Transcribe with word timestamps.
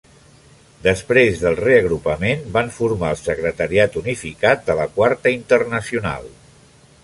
Després 0.85 1.41
del 1.41 1.57
reagrupament 1.59 2.41
van 2.55 2.73
formar 2.79 3.13
el 3.17 3.21
Secretariat 3.21 3.99
Unificat 4.03 4.65
de 4.71 4.81
la 4.83 4.89
Quarta 4.99 5.37
Internacional. 5.41 6.31